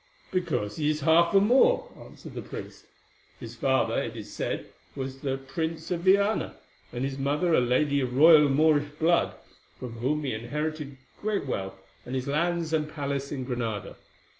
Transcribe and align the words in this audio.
"Because 0.31 0.77
he 0.77 0.89
is 0.89 1.01
half 1.01 1.35
a 1.35 1.39
Moor," 1.39 1.87
answered 1.95 2.33
the 2.33 2.41
priest. 2.41 2.87
"His 3.39 3.55
father, 3.55 4.01
it 4.01 4.17
is 4.17 4.33
said, 4.33 4.65
was 4.95 5.21
the 5.21 5.37
Prince 5.37 5.91
of 5.91 5.99
Viana, 6.01 6.55
and 6.91 7.03
his 7.05 7.19
mother 7.19 7.53
a 7.53 7.59
lady 7.61 8.01
of 8.01 8.17
royal 8.17 8.49
Moorish 8.49 8.89
blood, 8.97 9.35
from 9.79 9.97
whom 9.99 10.23
he 10.23 10.33
inherited 10.33 10.97
great 11.21 11.45
wealth, 11.45 11.79
and 12.03 12.15
his 12.15 12.27
lands 12.27 12.73
and 12.73 12.89
palace 12.91 13.31
in 13.31 13.43
Granada. 13.43 13.95